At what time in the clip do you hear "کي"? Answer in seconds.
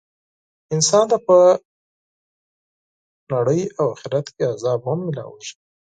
4.35-4.41